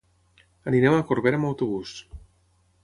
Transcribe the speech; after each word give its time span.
Anirem 0.71 0.97
a 1.01 1.03
Corbera 1.11 1.41
amb 1.41 1.49
autobús. 1.51 1.95